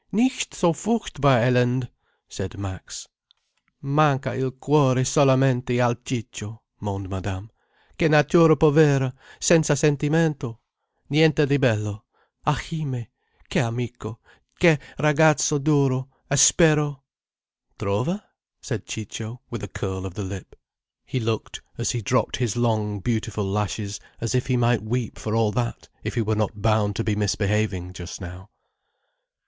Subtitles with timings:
[0.11, 1.87] Nicht so furchtbar elend,"
[2.27, 3.07] said Max.
[3.83, 7.51] "Manca il cuore solamente al Ciccio," moaned Madame.
[7.99, 12.05] "Che natura povera, senza sentimento—niente di bello.
[12.47, 13.09] Ahimé,
[13.47, 14.21] che amico,
[14.57, 17.03] che ragazzo duro, aspero—"
[17.77, 18.19] "Trova?"
[18.59, 20.55] said Ciccio, with a curl of the lip.
[21.05, 25.35] He looked, as he dropped his long, beautiful lashes, as if he might weep for
[25.35, 28.49] all that, if he were not bound to be misbehaving just now.